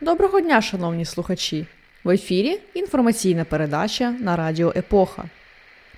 Доброго 0.00 0.40
дня, 0.40 0.62
шановні 0.62 1.04
слухачі! 1.04 1.66
В 2.04 2.10
ефірі 2.10 2.60
інформаційна 2.74 3.44
передача 3.44 4.10
на 4.10 4.36
Радіо 4.36 4.72
Епоха. 4.76 5.24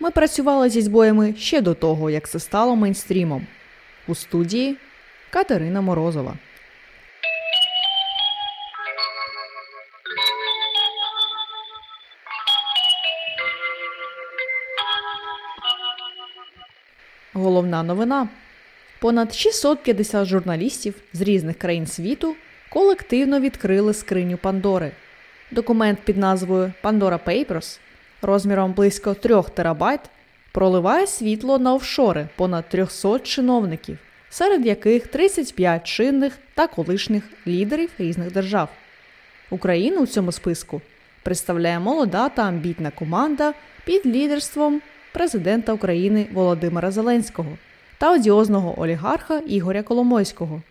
Ми 0.01 0.11
працювали 0.11 0.71
зі 0.71 0.83
збоями 0.83 1.35
ще 1.39 1.61
до 1.61 1.75
того, 1.75 2.11
як 2.11 2.29
це 2.29 2.39
стало 2.39 2.77
мейнстрімом. 2.77 3.47
У 4.09 4.15
студії 4.15 4.77
Катерина 5.31 5.81
Морозова. 5.81 6.35
Головна 17.47 17.83
новина. 17.83 18.29
Понад 19.01 19.35
650 19.35 20.27
журналістів 20.27 20.95
з 21.13 21.21
різних 21.21 21.59
країн 21.59 21.87
світу 21.87 22.35
колективно 22.73 23.41
відкрили 23.41 23.95
скриню 23.95 24.37
Пандори. 24.37 24.93
Документ 25.51 25.99
під 26.05 26.17
назвою 26.17 26.73
Pandora 26.83 27.19
Papers 27.27 27.79
розміром 28.23 28.73
близько 28.73 29.15
3 29.15 29.43
терабайт 29.55 30.01
проливає 30.53 31.07
світло 31.07 31.59
на 31.59 31.75
офшори 31.75 32.29
понад 32.37 32.69
300 32.69 33.19
чиновників, 33.19 33.99
серед 34.31 34.67
яких 34.67 35.07
35 35.07 35.85
чинних 35.85 36.39
та 36.55 36.67
колишніх 36.67 37.25
лідерів 37.47 37.91
різних 37.99 38.33
держав. 38.33 38.69
Україну 39.51 40.01
у 40.01 40.07
цьому 40.07 40.33
списку 40.33 40.81
представляє 41.23 41.79
молода 41.79 42.29
та 42.29 42.43
амбітна 42.43 42.91
команда 42.91 43.55
під 43.85 44.07
лідерством 44.07 44.83
президента 45.17 45.73
України 45.73 46.27
Володимира 46.33 46.91
Зеленського 46.91 47.49
та 47.99 48.13
одіозного 48.13 48.81
олігарха 48.81 49.39
Ігоря 49.39 49.83
Коломойського. 49.83 50.63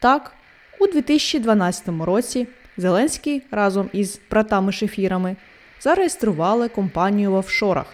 Так, 0.00 0.32
у 0.78 0.86
2012 0.86 1.88
році 2.04 2.46
Зеленський 2.76 3.42
разом 3.50 3.90
із 3.92 4.20
братами-шефірами 4.30 5.36
зареєстрували 5.80 6.68
компанію 6.68 7.32
в 7.32 7.34
офшорах, 7.34 7.86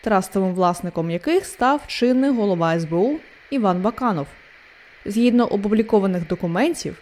трастовим 0.00 0.54
власником 0.54 1.10
яких 1.10 1.46
став 1.46 1.80
чинний 1.86 2.30
голова 2.30 2.80
СБУ 2.80 3.16
Іван 3.50 3.82
Баканов. 3.82 4.26
Згідно 5.04 5.44
опублікованих 5.44 6.26
документів, 6.26 6.98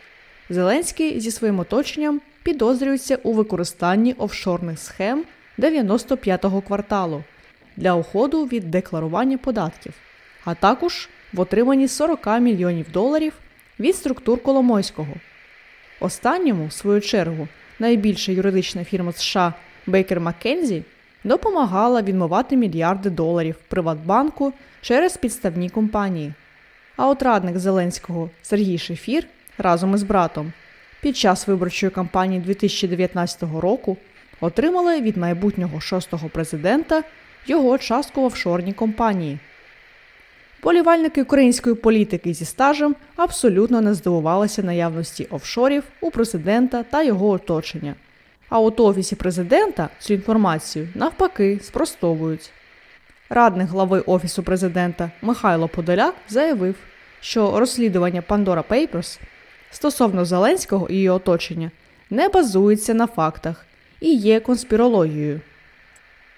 Зеленський 0.50 1.20
зі 1.20 1.30
своїм 1.30 1.58
оточенням 1.58 2.20
підозрюється 2.42 3.18
у 3.22 3.32
використанні 3.32 4.12
офшорних 4.12 4.78
схем 4.78 5.24
95-го 5.58 6.60
кварталу 6.60 7.24
для 7.78 7.94
уходу 7.94 8.44
від 8.44 8.70
декларування 8.70 9.38
податків, 9.38 9.92
а 10.44 10.54
також 10.54 11.08
в 11.32 11.40
отриманні 11.40 11.88
40 11.88 12.40
мільйонів 12.40 12.86
доларів 12.92 13.32
від 13.80 13.96
структур 13.96 14.42
Коломойського. 14.42 15.14
Останньому, 16.00 16.66
в 16.66 16.72
свою 16.72 17.00
чергу, 17.00 17.48
найбільша 17.78 18.32
юридична 18.32 18.84
фірма 18.84 19.12
США 19.12 19.54
Бейкер 19.86 20.20
Маккензі 20.20 20.82
допомагала 21.24 22.02
відмивати 22.02 22.56
мільярди 22.56 23.10
доларів 23.10 23.56
Приватбанку 23.68 24.52
через 24.80 25.16
підставні 25.16 25.70
компанії. 25.70 26.32
А 26.96 27.08
от 27.08 27.22
радник 27.22 27.58
Зеленського 27.58 28.30
Сергій 28.42 28.78
Шефір 28.78 29.26
разом 29.58 29.94
із 29.94 30.02
братом 30.02 30.52
під 31.00 31.16
час 31.16 31.48
виборчої 31.48 31.90
кампанії 31.90 32.40
2019 32.40 33.42
року 33.42 33.96
отримали 34.40 35.00
від 35.00 35.16
майбутнього 35.16 35.80
шостого 35.80 36.28
президента 36.28 37.02
його 37.46 37.78
частку 37.78 38.22
в 38.22 38.24
офшорній 38.24 38.72
компанії. 38.72 39.38
Болівальники 40.62 41.22
української 41.22 41.74
політики 41.76 42.34
зі 42.34 42.44
стажем 42.44 42.96
абсолютно 43.16 43.80
не 43.80 43.94
здивувалися 43.94 44.62
наявності 44.62 45.24
офшорів 45.30 45.84
у 46.00 46.10
президента 46.10 46.82
та 46.82 47.02
його 47.02 47.28
оточення. 47.28 47.94
А 48.48 48.60
от 48.60 48.80
офісі 48.80 49.16
президента 49.16 49.88
цю 49.98 50.14
інформацію 50.14 50.88
навпаки 50.94 51.60
спростовують. 51.62 52.50
Радник 53.30 53.68
глави 53.68 54.00
Офісу 54.00 54.42
президента 54.42 55.10
Михайло 55.22 55.68
Подоляк 55.68 56.14
заявив, 56.28 56.74
що 57.20 57.60
розслідування 57.60 58.22
Pandora 58.28 58.62
Papers 58.62 59.20
стосовно 59.70 60.24
Зеленського 60.24 60.88
і 60.88 60.94
її 60.94 61.08
оточення 61.08 61.70
не 62.10 62.28
базується 62.28 62.94
на 62.94 63.06
фактах 63.06 63.66
і 64.00 64.14
є 64.14 64.40
конспірологією. 64.40 65.40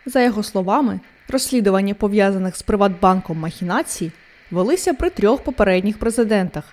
За 0.07 0.23
його 0.23 0.43
словами, 0.43 1.01
розслідування 1.29 1.95
пов'язаних 1.95 2.57
з 2.57 2.63
Приватбанком 2.63 3.39
махінацій 3.39 4.13
велися 4.51 4.95
при 4.95 5.11
трьох 5.11 5.43
попередніх 5.43 5.99
президентах, 5.99 6.65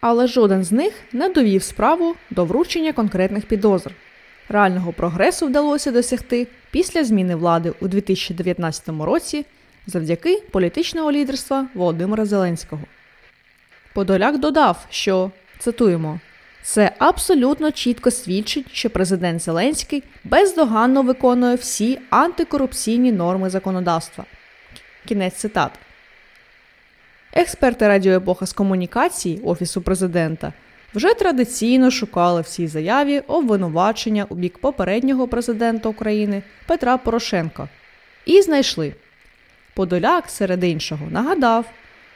але 0.00 0.26
жоден 0.26 0.64
з 0.64 0.72
них 0.72 0.92
не 1.12 1.28
довів 1.28 1.62
справу 1.62 2.14
до 2.30 2.44
вручення 2.44 2.92
конкретних 2.92 3.46
підозр. 3.46 3.92
Реального 4.48 4.92
прогресу 4.92 5.46
вдалося 5.46 5.90
досягти 5.90 6.46
після 6.70 7.04
зміни 7.04 7.36
влади 7.36 7.72
у 7.80 7.88
2019 7.88 8.88
році 8.88 9.46
завдяки 9.86 10.42
політичного 10.50 11.12
лідерства 11.12 11.66
Володимира 11.74 12.24
Зеленського. 12.24 12.82
Подоляк 13.94 14.38
додав, 14.38 14.86
що 14.90 15.30
цитуємо. 15.58 16.20
Це 16.66 16.92
абсолютно 16.98 17.70
чітко 17.70 18.10
свідчить, 18.10 18.66
що 18.72 18.90
президент 18.90 19.42
Зеленський 19.42 20.02
бездоганно 20.24 21.02
виконує 21.02 21.56
всі 21.56 21.98
антикорупційні 22.10 23.12
норми 23.12 23.50
законодавства. 23.50 24.24
Кінець 25.08 25.34
цитати. 25.34 25.78
Експерти 27.32 27.88
радіоепоха 27.88 28.46
з 28.46 28.52
комунікації 28.52 29.40
Офісу 29.44 29.82
президента 29.82 30.52
вже 30.94 31.14
традиційно 31.14 31.90
шукали 31.90 32.40
в 32.40 32.46
цій 32.46 32.66
заяві 32.66 33.18
обвинувачення 33.18 34.26
у 34.28 34.34
бік 34.34 34.58
попереднього 34.58 35.28
президента 35.28 35.88
України 35.88 36.42
Петра 36.66 36.96
Порошенка 36.96 37.68
і 38.24 38.42
знайшли. 38.42 38.94
Подоляк, 39.74 40.30
серед 40.30 40.64
іншого, 40.64 41.06
нагадав, 41.10 41.64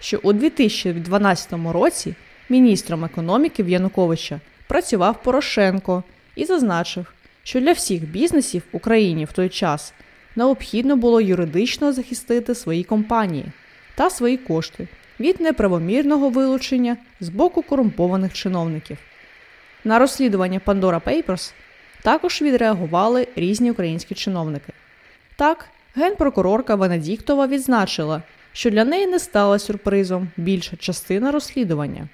що 0.00 0.21
у 0.22 0.33
2012 0.33 1.53
році 1.72 2.15
міністром 2.50 3.05
економіки 3.05 3.62
в 3.62 3.69
Януковича 3.69 4.41
працював 4.69 5.22
Порошенко 5.22 6.03
і 6.37 6.44
зазначив, 6.44 7.12
що 7.43 7.61
для 7.61 7.72
всіх 7.72 8.03
бізнесів 8.03 8.62
в 8.72 8.77
Україні 8.77 9.25
в 9.25 9.33
той 9.33 9.49
час 9.49 9.94
необхідно 10.37 10.97
було 10.97 11.21
юридично 11.21 11.93
захистити 11.93 12.55
свої 12.55 12.84
компанії 12.84 13.44
та 13.94 14.10
свої 14.10 14.37
кошти 14.37 14.89
від 15.21 15.41
неправомірного 15.41 16.28
вилучення 16.28 16.97
з 17.21 17.28
боку 17.28 17.62
корумпованих 17.62 18.33
чиновників. 18.33 18.99
На 19.84 19.99
розслідування 19.99 20.60
Pandora 20.66 21.00
Papers 21.00 21.53
також 22.03 22.43
відреагували 22.43 23.28
різні 23.37 23.71
українські 23.71 24.15
чиновники. 24.15 24.72
Так, 25.37 25.69
генпрокурорка 25.94 26.75
Венедіктова 26.75 27.47
відзначила, 27.47 28.22
що 28.53 28.71
для 28.71 28.84
неї 28.84 29.06
не 29.06 29.19
стала 29.19 29.59
сюрпризом 29.59 30.28
більша 30.37 30.77
частина 30.77 31.33
розслідування. 31.33 32.09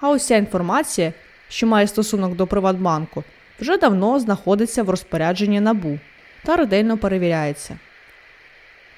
А 0.00 0.10
уся 0.10 0.36
інформація, 0.36 1.12
що 1.48 1.66
має 1.66 1.86
стосунок 1.86 2.36
до 2.36 2.46
Приватбанку, 2.46 3.24
вже 3.60 3.76
давно 3.76 4.20
знаходиться 4.20 4.82
в 4.82 4.90
розпорядженні 4.90 5.60
набу 5.60 5.98
та 6.44 6.56
ретельно 6.56 6.98
перевіряється. 6.98 7.78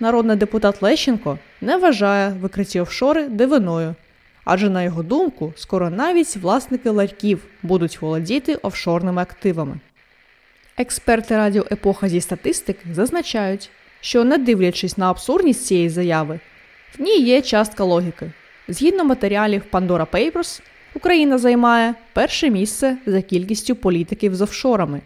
Народний 0.01 0.37
депутат 0.37 0.83
Лещенко 0.83 1.39
не 1.61 1.77
вважає 1.77 2.29
викриті 2.29 2.81
офшори 2.81 3.29
дивиною, 3.29 3.95
адже, 4.45 4.71
на 4.71 4.83
його 4.83 5.03
думку, 5.03 5.53
скоро 5.57 5.91
навіть 5.91 6.37
власники 6.37 6.91
ларьків 6.91 7.45
будуть 7.63 8.03
володіти 8.03 8.55
офшорними 8.55 9.23
активами. 9.23 9.81
Експерти 10.79 11.37
радіо 11.37 11.65
Епоха 11.73 12.09
зі 12.09 12.21
статистики 12.21 12.89
зазначають, 12.93 13.71
що, 14.01 14.25
не 14.25 14.39
дивлячись 14.39 14.99
на 14.99 15.11
абсурдність 15.11 15.67
цієї 15.67 15.89
заяви, 15.89 16.41
в 16.99 17.03
ній 17.03 17.19
є 17.21 17.43
частка 17.43 17.85
логіки. 17.85 18.31
Згідно 18.69 19.05
матеріалів 19.05 19.63
Pandora 19.73 20.07
Papers, 20.07 20.63
Україна 20.97 21.39
займає 21.39 21.95
перше 22.13 22.51
місце 22.51 22.97
за 23.07 23.23
кількістю 23.23 23.77
політиків 23.77 24.35
з 24.35 24.41
офшорами. 24.41 25.01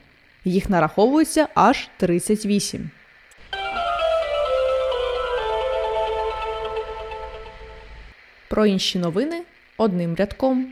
Їх 0.45 0.71
нараховується 0.71 1.49
аж 1.55 1.89
38. 1.97 2.91
Про 8.49 8.67
інші 8.67 8.99
новини 8.99 9.43
одним 9.77 10.15
рядком. 10.15 10.67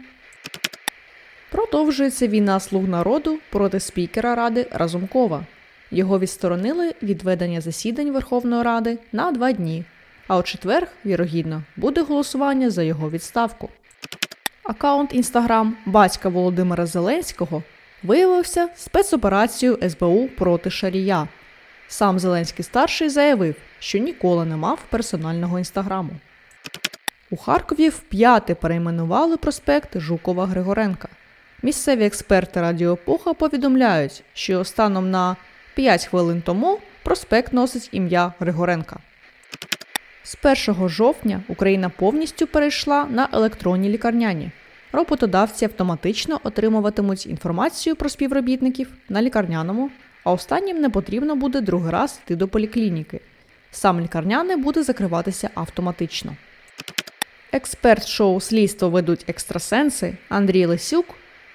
Продовжується 1.50 2.26
війна 2.26 2.61
слуг 2.61 2.88
народу 2.88 3.38
проти 3.50 3.81
спікера 3.81 4.35
Ради 4.35 4.67
Разумкова. 4.71 5.44
Його 5.91 6.19
відсторонили 6.19 6.94
від 7.03 7.23
ведення 7.23 7.61
засідань 7.61 8.12
Верховної 8.12 8.62
Ради 8.62 8.99
на 9.12 9.32
два 9.32 9.53
дні. 9.53 9.85
А 10.29 10.38
у 10.38 10.43
четвер, 10.43 10.88
вірогідно, 11.06 11.62
буде 11.76 12.03
голосування 12.03 12.71
за 12.71 12.82
його 12.82 13.11
відставку. 13.11 13.69
Аккаунт 14.69 15.15
Інстаграм 15.15 15.76
батька 15.87 16.29
Володимира 16.29 16.87
Зеленського 16.87 17.62
виявився 18.03 18.69
спецоперацією 18.76 19.79
СБУ 19.91 20.29
проти 20.29 20.70
Шарія. 20.70 21.29
Сам 21.88 22.19
Зеленський 22.19 22.65
старший 22.65 23.09
заявив, 23.09 23.55
що 23.79 23.99
ніколи 23.99 24.44
не 24.44 24.56
мав 24.56 24.79
персонального 24.91 25.59
інстаграму. 25.59 26.11
У 27.31 27.37
Харкові 27.37 27.88
вп'яте 27.88 28.55
перейменували 28.55 29.37
проспект 29.37 29.99
Жукова 29.99 30.47
Григоренка. 30.47 31.09
Місцеві 31.62 32.05
експерти 32.06 32.61
Радіо 32.61 32.93
Епоха 32.93 33.32
повідомляють, 33.32 34.23
що 34.35 34.64
станом 34.64 35.11
на 35.11 35.37
5 35.75 36.06
хвилин 36.06 36.43
тому 36.47 36.79
проспект 37.03 37.53
носить 37.53 37.88
ім'я 37.93 38.32
Григоренка. 38.38 39.00
З 40.28 40.36
1 40.69 40.88
жовтня 40.88 41.42
Україна 41.48 41.88
повністю 41.88 42.46
перейшла 42.46 43.04
на 43.10 43.28
електронні 43.32 43.88
лікарняні. 43.88 44.50
Роботодавці 44.92 45.64
автоматично 45.64 46.40
отримуватимуть 46.44 47.26
інформацію 47.26 47.96
про 47.96 48.08
співробітників 48.08 48.92
на 49.08 49.22
лікарняному, 49.22 49.90
а 50.25 50.32
останнім 50.32 50.80
не 50.80 50.90
потрібно 50.90 51.36
буде 51.36 51.60
другий 51.60 51.92
раз 51.92 52.20
йти 52.25 52.36
до 52.36 52.48
поліклініки. 52.48 53.20
Сам 53.70 54.00
лікарняний 54.00 54.56
буде 54.56 54.82
закриватися 54.82 55.50
автоматично. 55.54 56.36
Експерт 57.52 58.06
шоу 58.06 58.40
Слідство 58.40 58.90
ведуть 58.90 59.25
екстрасенси 59.28 60.16
Андрій 60.28 60.66
Лисюк 60.66 61.06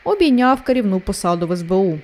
обійняв 0.03 0.61
керівну 0.63 0.99
посаду 0.99 1.47
в 1.47 1.57
СБУ. 1.57 1.99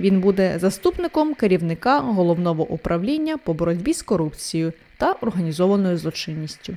Він 0.00 0.20
буде 0.20 0.58
заступником 0.58 1.34
керівника 1.34 1.98
головного 2.00 2.66
управління 2.68 3.36
по 3.36 3.54
боротьбі 3.54 3.94
з 3.94 4.02
корупцією 4.02 4.72
та 4.96 5.12
організованою 5.12 5.96
злочинністю. 5.98 6.76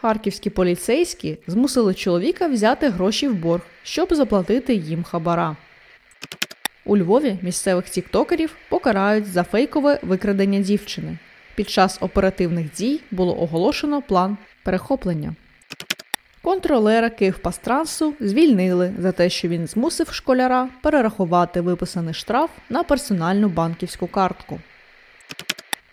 Харківські 0.00 0.50
поліцейські 0.50 1.38
змусили 1.46 1.94
чоловіка 1.94 2.48
взяти 2.48 2.88
гроші 2.88 3.28
в 3.28 3.34
борг, 3.34 3.62
щоб 3.82 4.14
заплатити 4.14 4.74
їм 4.74 5.02
хабара. 5.02 5.56
У 6.84 6.96
Львові 6.96 7.38
місцевих 7.42 7.88
тіктокерів 7.88 8.56
покарають 8.68 9.26
за 9.26 9.42
фейкове 9.42 9.98
викрадення 10.02 10.60
дівчини. 10.60 11.18
Під 11.54 11.70
час 11.70 11.98
оперативних 12.00 12.72
дій 12.72 13.00
було 13.10 13.40
оголошено 13.40 14.02
план 14.02 14.36
перехоплення. 14.64 15.34
Контролера 16.42 17.10
Київпастрансу 17.10 18.14
звільнили 18.20 18.92
за 18.98 19.12
те, 19.12 19.28
що 19.28 19.48
він 19.48 19.66
змусив 19.66 20.12
школяра 20.12 20.68
перерахувати 20.82 21.60
виписаний 21.60 22.14
штраф 22.14 22.50
на 22.70 22.82
персональну 22.82 23.48
банківську 23.48 24.06
картку. 24.06 24.60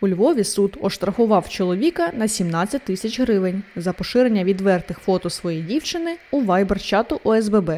У 0.01 0.07
Львові 0.07 0.44
суд 0.44 0.77
оштрафував 0.81 1.50
чоловіка 1.50 2.12
на 2.13 2.27
17 2.27 2.81
тисяч 2.81 3.19
гривень 3.19 3.63
за 3.75 3.94
поширення 3.94 4.44
відвертих 4.44 5.00
фото 5.00 5.30
своєї 5.30 5.63
дівчини 5.63 6.18
у 6.31 6.42
вайбер-чату 6.42 7.19
ОСББ. 7.24 7.71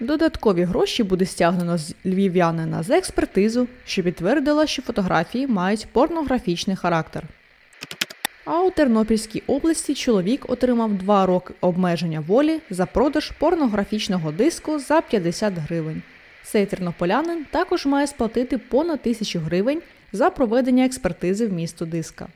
Додаткові 0.00 0.64
гроші 0.64 1.02
буде 1.02 1.26
стягнено 1.26 1.78
з 1.78 1.94
львів'янина 2.06 2.82
за 2.82 2.96
експертизу, 2.96 3.68
що 3.84 4.02
підтвердила, 4.02 4.66
що 4.66 4.82
фотографії 4.82 5.46
мають 5.46 5.86
порнографічний 5.92 6.76
характер. 6.76 7.24
А 8.44 8.62
у 8.62 8.70
Тернопільській 8.70 9.42
області 9.46 9.94
чоловік 9.94 10.50
отримав 10.50 10.94
2 10.94 11.26
роки 11.26 11.54
обмеження 11.60 12.20
волі 12.20 12.60
за 12.70 12.86
продаж 12.86 13.30
порнографічного 13.30 14.32
диску 14.32 14.78
за 14.78 15.00
50 15.00 15.54
гривень. 15.54 16.02
Цей 16.42 16.66
тернополянин 16.66 17.46
також 17.50 17.86
має 17.86 18.06
сплатити 18.06 18.58
понад 18.58 19.02
тисячу 19.02 19.38
гривень 19.38 19.82
за 20.12 20.30
проведення 20.30 20.84
експертизи 20.84 21.46
в 21.46 21.52
місто 21.52 21.86
диска. 21.86 22.28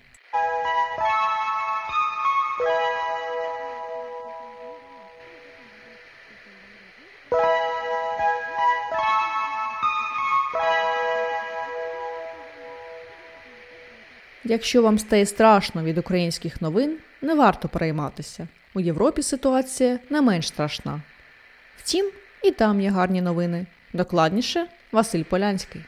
Якщо 14.48 14.82
вам 14.82 14.98
стає 14.98 15.26
страшно 15.26 15.84
від 15.84 15.98
українських 15.98 16.62
новин, 16.62 16.98
не 17.22 17.34
варто 17.34 17.68
перейматися. 17.68 18.48
У 18.74 18.80
Європі 18.80 19.22
ситуація 19.22 19.98
не 20.10 20.20
менш 20.20 20.48
страшна. 20.48 21.02
Втім, 21.76 22.10
і 22.44 22.50
там 22.50 22.80
є 22.80 22.90
гарні 22.90 23.22
новини. 23.22 23.66
Докладніше 23.92 24.66
Василь 24.92 25.22
Полянський. 25.22 25.82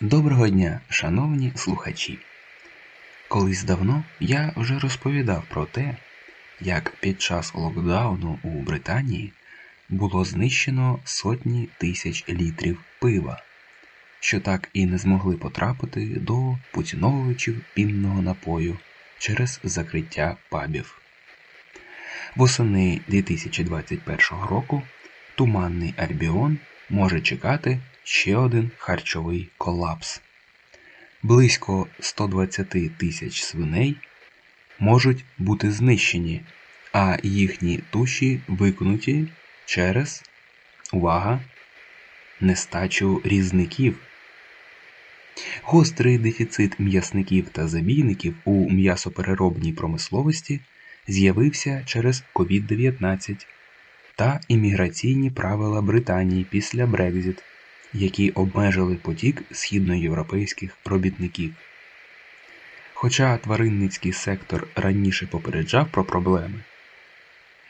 Доброго 0.00 0.48
дня, 0.48 0.80
шановні 0.88 1.52
слухачі. 1.56 2.18
Колись 3.28 3.64
давно 3.64 4.04
я 4.20 4.52
вже 4.56 4.78
розповідав 4.78 5.44
про 5.50 5.66
те, 5.66 5.96
як 6.60 6.90
під 7.00 7.22
час 7.22 7.54
локдауну 7.54 8.38
у 8.44 8.48
Британії 8.48 9.32
було 9.88 10.24
знищено 10.24 10.98
сотні 11.04 11.68
тисяч 11.78 12.28
літрів 12.28 12.80
пива 13.00 13.42
що 14.24 14.40
так 14.40 14.68
і 14.72 14.86
не 14.86 14.98
змогли 14.98 15.36
потрапити 15.36 16.06
до 16.06 16.58
поціновувачів 16.70 17.60
пінного 17.74 18.22
напою 18.22 18.78
через 19.18 19.60
закриття 19.64 20.36
пабів. 20.50 21.00
Восени 22.36 23.00
2021 23.08 24.18
року 24.50 24.82
туманний 25.34 25.94
Альбіон 25.96 26.58
може 26.90 27.20
чекати 27.20 27.78
ще 28.04 28.36
один 28.36 28.70
харчовий 28.78 29.48
колапс. 29.58 30.22
Близько 31.22 31.86
120 32.00 32.96
тисяч 32.98 33.42
свиней 33.42 33.96
можуть 34.78 35.24
бути 35.38 35.70
знищені, 35.70 36.40
а 36.92 37.16
їхні 37.22 37.80
туші 37.90 38.40
виконуті 38.48 39.26
через 39.66 40.22
увага, 40.92 41.40
нестачу 42.40 43.22
різників. 43.24 43.98
Гострий 45.62 46.18
дефіцит 46.18 46.80
м'ясників 46.80 47.48
та 47.48 47.68
забійників 47.68 48.34
у 48.44 48.70
м'ясопереробній 48.70 49.72
промисловості 49.72 50.60
з'явився 51.08 51.82
через 51.86 52.24
COVID-19 52.34 53.46
та 54.16 54.40
імміграційні 54.48 55.30
правила 55.30 55.82
Британії 55.82 56.46
після 56.50 56.86
Брекзит, 56.86 57.42
які 57.92 58.30
обмежили 58.30 58.94
потік 58.94 59.42
східноєвропейських 59.50 60.78
робітників. 60.84 61.54
Хоча 62.94 63.38
тваринницький 63.38 64.12
сектор 64.12 64.66
раніше 64.76 65.26
попереджав 65.26 65.88
про 65.90 66.04
проблеми, 66.04 66.60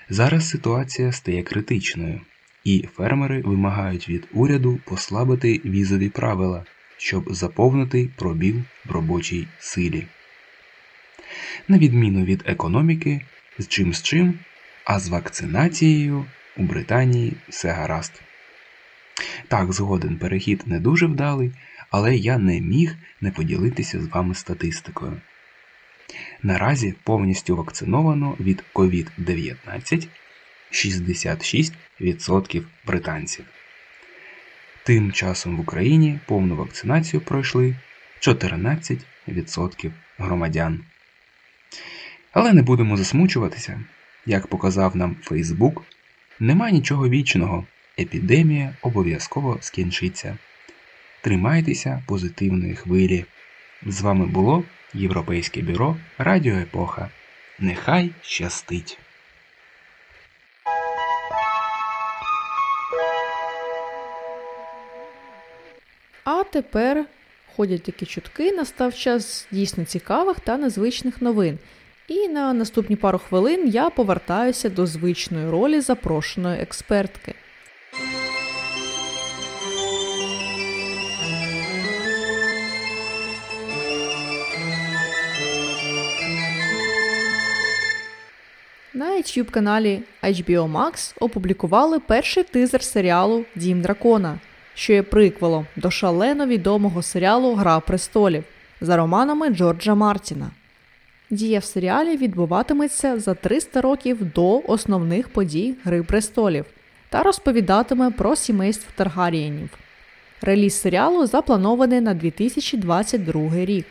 зараз 0.08 0.48
ситуація 0.48 1.12
стає 1.12 1.42
критичною, 1.42 2.20
і 2.64 2.88
фермери 2.96 3.42
вимагають 3.42 4.08
від 4.08 4.28
уряду 4.32 4.80
послабити 4.84 5.60
візові 5.64 6.08
правила 6.08 6.64
щоб 6.96 7.34
заповнити 7.34 8.08
пробіл 8.16 8.56
в 8.84 8.90
робочій 8.90 9.48
силі. 9.58 10.06
На 11.68 11.78
відміну 11.78 12.24
від 12.24 12.42
економіки, 12.46 13.20
з 13.58 13.68
чим 13.68 13.94
з 13.94 14.02
чим, 14.02 14.38
а 14.84 15.00
з 15.00 15.08
вакцинацією 15.08 16.24
у 16.56 16.62
Британії 16.62 17.32
все 17.48 17.70
гаразд. 17.70 18.22
Так, 19.48 19.72
згоден 19.72 20.16
перехід 20.16 20.62
не 20.66 20.80
дуже 20.80 21.06
вдалий, 21.06 21.52
але 21.90 22.16
я 22.16 22.38
не 22.38 22.60
міг 22.60 22.96
не 23.20 23.30
поділитися 23.30 24.00
з 24.00 24.06
вами 24.06 24.34
статистикою. 24.34 25.20
Наразі 26.42 26.94
повністю 27.04 27.56
вакциновано 27.56 28.36
від 28.40 28.64
COVID-19 28.74 30.08
66% 30.72 32.62
британців. 32.86 33.44
Тим 34.86 35.12
часом 35.12 35.56
в 35.56 35.60
Україні 35.60 36.18
повну 36.26 36.56
вакцинацію 36.56 37.20
пройшли 37.20 37.76
14% 38.20 39.90
громадян. 40.18 40.84
Але 42.32 42.52
не 42.52 42.62
будемо 42.62 42.96
засмучуватися. 42.96 43.80
Як 44.26 44.46
показав 44.46 44.96
нам 44.96 45.16
Фейсбук, 45.22 45.84
нема 46.40 46.70
нічого 46.70 47.08
вічного. 47.08 47.66
Епідемія 47.98 48.76
обов'язково 48.82 49.58
скінчиться. 49.60 50.38
Тримайтеся 51.20 52.02
позитивної 52.06 52.74
хвилі. 52.74 53.24
З 53.86 54.00
вами 54.00 54.26
було 54.26 54.64
Європейське 54.94 55.62
бюро 55.62 55.96
Радіо 56.18 56.54
Епоха. 56.54 57.10
Нехай 57.58 58.10
щастить! 58.22 58.98
Тепер 66.54 67.04
ходять 67.56 67.82
такі 67.82 68.06
чутки, 68.06 68.52
настав 68.52 68.94
час 68.94 69.46
дійсно 69.50 69.84
цікавих 69.84 70.40
та 70.40 70.56
незвичних 70.56 71.22
новин. 71.22 71.58
І 72.08 72.28
на 72.28 72.52
наступні 72.52 72.96
пару 72.96 73.18
хвилин 73.18 73.68
я 73.68 73.90
повертаюся 73.90 74.68
до 74.68 74.86
звичної 74.86 75.50
ролі 75.50 75.80
запрошеної 75.80 76.60
експертки. 76.60 77.34
На 88.94 89.10
youtube 89.10 89.50
каналі 89.50 90.02
HBO 90.22 90.72
Max 90.72 91.14
опублікували 91.20 92.00
перший 92.00 92.42
тизер 92.42 92.82
серіалу 92.82 93.44
Дім 93.56 93.82
Дракона, 93.82 94.38
що 94.74 94.92
є 94.92 95.02
приквелом 95.02 95.66
до 95.76 95.90
шалено 95.90 96.46
відомого 96.46 97.02
серіалу 97.02 97.54
Гра 97.54 97.80
престолів 97.80 98.44
за 98.80 98.96
романами 98.96 99.48
Джорджа 99.48 99.94
Мартіна. 99.94 100.50
Дія 101.30 101.58
в 101.58 101.64
серіалі 101.64 102.16
відбуватиметься 102.16 103.18
за 103.18 103.34
300 103.34 103.80
років 103.80 104.32
до 104.34 104.58
основних 104.58 105.28
подій 105.28 105.74
Гри 105.84 106.02
престолів 106.02 106.64
та 107.08 107.22
розповідатиме 107.22 108.10
про 108.10 108.36
сімейство 108.36 108.92
Таргарієнів. 108.96 109.70
Реліз 110.42 110.80
серіалу 110.80 111.26
запланований 111.26 112.00
на 112.00 112.14
2022 112.14 113.50
рік. 113.54 113.86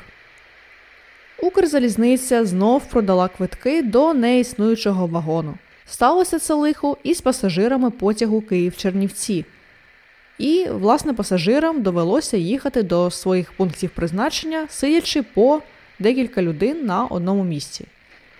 Укрзалізниця 1.42 2.46
знов 2.46 2.86
продала 2.86 3.28
квитки 3.28 3.82
до 3.82 4.14
неіснуючого 4.14 5.08
вагону. 5.08 5.54
Сталося 5.86 6.40
це 6.40 6.54
лихо 6.54 6.98
із 7.04 7.22
пасажирами 7.22 7.92
потягу 7.92 8.42
Київ-Чернівці. 8.42 9.46
І, 10.44 10.68
власне, 10.70 11.14
пасажирам 11.14 11.82
довелося 11.82 12.38
їхати 12.38 12.84
до 12.84 13.12
своїх 13.12 13.54
пунктів 13.54 13.90
призначення, 13.90 14.68
сидячи 14.70 15.24
по 15.24 15.62
декілька 16.00 16.42
людей 16.42 16.74
на 16.74 17.06
одному 17.06 17.44
місці. 17.44 17.86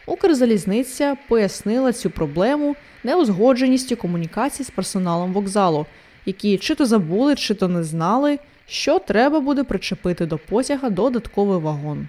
Укрзалізниця 0.06 1.18
пояснила 1.28 1.94
цю 1.94 2.10
проблему 2.10 2.76
неузгодженістю 3.04 3.98
комунікації 3.98 4.66
з 4.66 4.70
персоналом 4.70 5.34
вокзалу, 5.34 5.86
які 6.26 6.58
чи 6.58 6.76
то 6.76 6.86
забули, 6.86 7.36
чи 7.36 7.54
то 7.54 7.68
не 7.68 7.84
знали, 7.84 8.40
що 8.68 9.00
треба 9.00 9.40
буде 9.40 9.64
причепити 9.64 10.26
до 10.26 10.38
потяга 10.38 10.90
додатковий 10.90 11.60
вагон. 11.60 12.08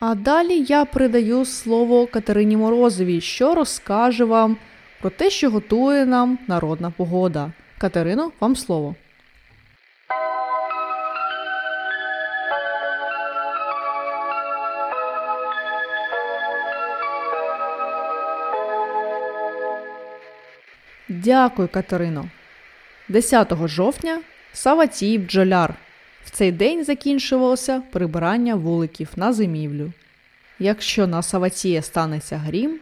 А 0.00 0.14
далі 0.14 0.64
я 0.68 0.84
передаю 0.84 1.44
слово 1.44 2.06
Катерині 2.06 2.56
Морозовій, 2.56 3.20
що 3.20 3.54
розкаже 3.54 4.24
вам 4.24 4.56
про 5.00 5.10
те, 5.10 5.30
що 5.30 5.50
готує 5.50 6.06
нам 6.06 6.38
народна 6.48 6.90
погода. 6.90 7.52
Катерино, 7.78 8.32
вам 8.40 8.56
слово. 8.56 8.94
Дякую, 21.08 21.68
Катерино. 21.68 22.24
10 23.08 23.52
жовтня 23.66 24.20
Саватій 24.52 25.18
бджоляр. 25.18 25.74
В 26.28 26.30
цей 26.30 26.52
день 26.52 26.84
закінчувалося 26.84 27.82
прибирання 27.90 28.54
вуликів 28.54 29.08
на 29.16 29.32
зимівлю. 29.32 29.92
Якщо 30.58 31.06
на 31.06 31.22
Саватія 31.22 31.82
станеться 31.82 32.36
грім, 32.36 32.80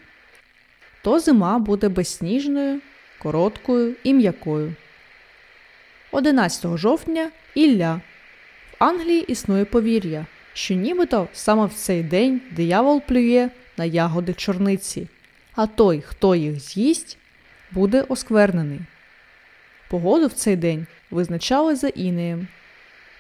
то 1.03 1.21
зима 1.21 1.59
буде 1.59 1.89
безсніжною, 1.89 2.81
короткою 3.19 3.95
і 4.05 4.15
м'якою. 4.15 4.75
11 6.13 6.77
жовтня 6.77 7.31
Ілля. 7.55 8.01
В 8.73 8.85
Англії 8.85 9.25
існує 9.33 9.65
повір'я, 9.65 10.27
що 10.53 10.75
нібито 10.75 11.29
саме 11.33 11.67
в 11.67 11.73
цей 11.73 12.03
день 12.03 12.41
диявол 12.51 13.03
плює 13.09 13.49
на 13.77 13.85
ягоди 13.85 14.35
чорниці, 14.35 15.09
а 15.55 15.67
той, 15.67 16.01
хто 16.01 16.35
їх 16.35 16.61
з'їсть, 16.61 17.19
буде 17.71 18.03
осквернений. 18.09 18.81
Погоду 19.91 20.27
в 20.27 20.33
цей 20.33 20.57
день 20.57 20.87
визначали 21.11 21.77
за 21.77 21.89
інеєм. 21.89 22.49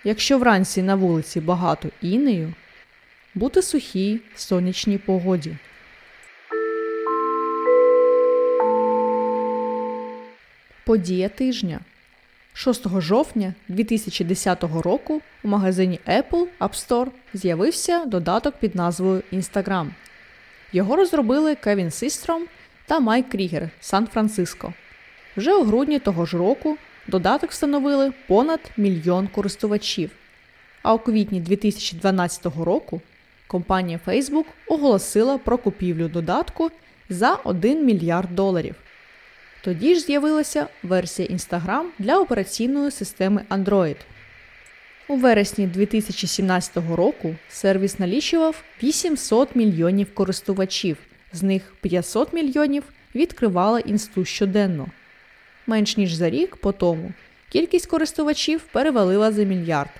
Якщо 0.06 0.38
вранці 0.38 0.82
на 0.82 0.94
вулиці 0.94 1.40
багато 1.40 1.88
інею, 2.02 2.52
бути 3.34 3.62
сухій 3.62 4.20
сонячній 4.36 4.98
погоді. 4.98 5.56
Подія 10.84 11.28
тижня 11.28 11.80
6 12.54 13.00
жовтня 13.00 13.54
2010 13.68 14.62
року 14.62 15.22
у 15.44 15.48
магазині 15.48 16.00
Apple 16.08 16.46
App 16.60 16.88
Store 16.88 17.08
з'явився 17.34 18.04
додаток 18.04 18.54
під 18.56 18.74
назвою 18.74 19.22
Instagram. 19.32 19.88
Його 20.72 20.96
розробили 20.96 21.54
Кевін 21.54 21.90
Систром 21.90 22.44
та 22.86 23.00
Майк 23.00 23.28
Крігер 23.28 23.70
Сан-Франциско. 23.80 24.72
Вже 25.36 25.54
у 25.54 25.64
грудні 25.64 25.98
того 25.98 26.26
ж 26.26 26.38
року 26.38 26.76
додаток 27.08 27.50
встановили 27.50 28.12
понад 28.26 28.60
мільйон 28.76 29.28
користувачів. 29.28 30.10
А 30.82 30.94
у 30.94 30.98
квітні 30.98 31.40
2012 31.40 32.46
року 32.46 33.00
компанія 33.46 34.00
Facebook 34.06 34.44
оголосила 34.66 35.38
про 35.38 35.58
купівлю 35.58 36.08
додатку 36.08 36.70
за 37.08 37.34
1 37.34 37.84
мільярд 37.86 38.34
доларів. 38.34 38.74
Тоді 39.62 39.94
ж 39.94 40.00
з'явилася 40.00 40.66
версія 40.82 41.28
Instagram 41.28 41.84
для 41.98 42.18
операційної 42.18 42.90
системи 42.90 43.42
Android. 43.50 43.96
У 45.08 45.16
вересні 45.16 45.66
2017 45.66 46.76
року 46.96 47.36
сервіс 47.48 47.98
налічував 47.98 48.62
800 48.82 49.56
мільйонів 49.56 50.14
користувачів, 50.14 50.96
з 51.32 51.42
них 51.42 51.74
500 51.80 52.32
мільйонів 52.32 52.82
відкривали 53.14 53.80
інсту 53.80 54.24
щоденно. 54.24 54.86
Менш 55.66 55.96
ніж 55.96 56.12
за 56.12 56.30
рік 56.30 56.56
по 56.56 56.72
тому 56.72 57.12
кількість 57.48 57.86
користувачів 57.86 58.60
перевалила 58.72 59.32
за 59.32 59.42
мільярд. 59.42 59.90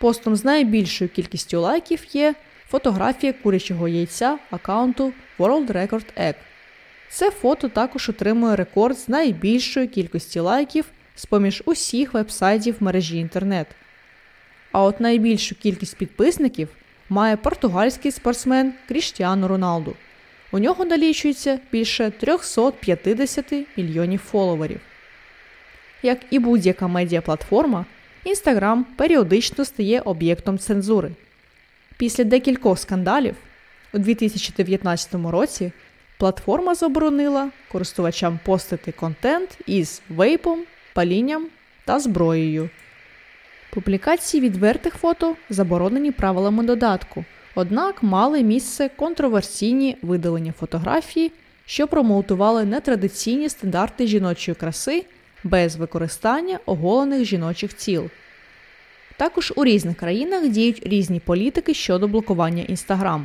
Постом 0.00 0.36
з 0.36 0.44
найбільшою 0.44 1.10
кількістю 1.10 1.60
лайків 1.60 2.04
є 2.12 2.34
фотографія 2.68 3.32
курячого 3.32 3.88
яйця 3.88 4.38
аккаунту 4.50 5.12
World 5.38 5.72
Record 5.72 6.04
Egg. 6.20 6.34
Це 7.10 7.30
фото 7.30 7.68
також 7.68 8.08
отримує 8.08 8.56
рекорд 8.56 8.98
з 8.98 9.08
найбільшої 9.08 9.86
кількості 9.86 10.40
лайків 10.40 10.84
з 11.14 11.26
поміж 11.26 11.62
усіх 11.66 12.14
вебсайтів 12.14 12.76
мережі 12.80 13.18
інтернет. 13.18 13.66
А 14.72 14.82
от 14.82 15.00
найбільшу 15.00 15.54
кількість 15.54 15.96
підписників 15.96 16.68
має 17.08 17.36
португальський 17.36 18.12
спортсмен 18.12 18.72
Кріштіану 18.88 19.48
Роналду. 19.48 19.96
У 20.54 20.58
нього 20.58 20.84
налічується 20.84 21.58
більше 21.72 22.10
350 22.10 23.52
мільйонів 23.76 24.20
фоловерів. 24.20 24.80
Як 26.02 26.18
і 26.30 26.38
будь-яка 26.38 26.88
медіаплатформа, 26.88 27.86
Instagram 28.26 28.82
періодично 28.96 29.64
стає 29.64 30.00
об'єктом 30.00 30.58
цензури. 30.58 31.10
Після 31.96 32.24
декількох 32.24 32.78
скандалів 32.78 33.34
у 33.92 33.98
2019 33.98 35.14
році 35.14 35.72
платформа 36.18 36.74
заборонила 36.74 37.50
користувачам 37.72 38.38
постити 38.44 38.92
контент 38.92 39.58
із 39.66 40.02
вейпом, 40.08 40.64
палінням 40.94 41.46
та 41.84 42.00
зброєю. 42.00 42.70
Публікації 43.70 44.40
відвертих 44.40 44.94
фото 44.94 45.36
заборонені 45.50 46.12
правилами 46.12 46.64
додатку, 46.64 47.24
однак 47.54 48.02
мали 48.02 48.42
місце 48.42 48.90
контроверсійні 48.96 49.96
видалення 50.02 50.52
фотографії, 50.52 51.32
що 51.66 51.88
промоутували 51.88 52.64
нетрадиційні 52.64 53.48
стандарти 53.48 54.06
жіночої 54.06 54.54
краси 54.54 55.04
без 55.44 55.76
використання 55.76 56.58
оголених 56.66 57.24
жіночих 57.24 57.72
тіл. 57.72 58.10
Також 59.16 59.52
у 59.56 59.64
різних 59.64 59.96
країнах 59.96 60.48
діють 60.48 60.82
різні 60.86 61.20
політики 61.20 61.74
щодо 61.74 62.08
блокування 62.08 62.62
Instagram. 62.62 63.24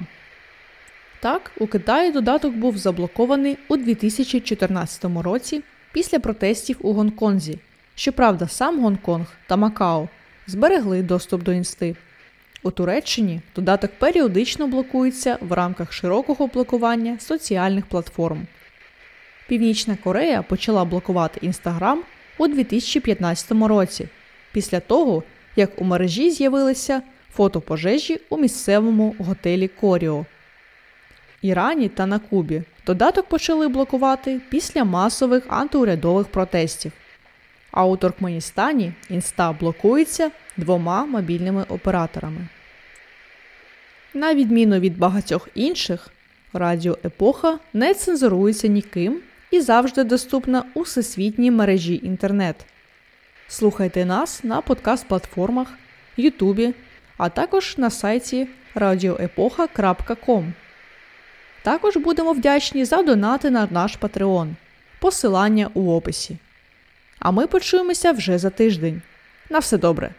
Так, 1.20 1.52
у 1.60 1.68
Китаї 1.68 2.12
додаток 2.12 2.54
був 2.54 2.78
заблокований 2.78 3.58
у 3.68 3.78
2014 3.78 5.06
році 5.24 5.64
після 5.92 6.20
протестів 6.20 6.78
у 6.82 6.94
Гонконзі. 6.94 7.60
Щоправда, 7.96 8.48
сам 8.48 8.84
Гонконг 8.84 9.26
та 9.48 9.58
Макао 9.58 10.10
зберегли 10.48 11.02
доступ 11.02 11.44
до 11.44 11.54
інсти. 11.54 11.96
У 12.68 12.72
Туреччині 12.72 13.42
додаток 13.56 13.92
періодично 14.00 14.68
блокується 14.68 15.38
в 15.42 15.52
рамках 15.52 15.94
широкого 15.94 16.48
блокування 16.48 17.20
соціальних 17.20 17.86
платформ. 17.86 18.48
Північна 19.48 19.98
Корея 20.04 20.42
почала 20.42 20.86
блокувати 20.86 21.40
Інстаграм 21.42 22.04
у 22.38 22.48
2015 22.48 23.52
році, 23.52 24.08
після 24.52 24.80
того, 24.80 25.24
як 25.56 25.82
у 25.82 25.84
мережі 25.84 26.32
з'явилися 26.32 27.02
фото 27.34 27.62
пожежі 27.62 28.20
у 28.30 28.38
місцевому 28.38 29.16
готелі 29.20 29.68
Коріо. 29.68 30.26
Ірані 31.42 31.90
та 31.90 32.06
на 32.06 32.20
Кубі 32.20 32.64
додаток 32.86 33.26
почали 33.26 33.68
блокувати 33.68 34.42
після 34.50 34.84
масових 34.84 35.44
антиурядових 35.48 36.28
протестів. 36.28 36.92
А 37.72 37.86
у 37.86 37.98
Туркменістані 37.98 38.94
інста 39.10 39.52
блокується 39.52 40.32
двома 40.58 41.06
мобільними 41.06 41.64
операторами. 41.70 42.48
На 44.18 44.36
відміну 44.36 44.80
від 44.80 44.98
багатьох 44.98 45.48
інших, 45.56 46.08
Радіо 46.54 46.98
Епоха 47.06 47.60
не 47.74 47.94
цензурується 47.94 48.68
ніким 48.68 49.20
і 49.52 49.62
завжди 49.62 50.04
доступна 50.04 50.64
у 50.74 50.82
всесвітній 50.82 51.52
мережі 51.52 52.02
інтернет. 52.04 52.66
Слухайте 53.48 54.06
нас 54.06 54.44
на 54.44 54.62
подкаст-платформах, 54.62 55.68
Ютубі, 56.18 56.74
а 57.18 57.30
також 57.30 57.78
на 57.78 57.90
сайті 57.90 58.48
radioepocha.com. 58.76 60.52
Також 61.64 61.98
будемо 61.98 62.34
вдячні 62.34 62.86
за 62.86 63.04
донати 63.04 63.50
на 63.50 63.68
наш 63.72 63.98
Patreon. 64.00 64.54
Посилання 65.00 65.70
у 65.74 65.92
описі. 65.92 66.38
А 67.20 67.32
ми 67.32 67.48
почуємося 67.48 68.12
вже 68.12 68.38
за 68.38 68.50
тиждень. 68.50 69.02
На 69.50 69.60
все 69.60 69.78
добре! 69.78 70.14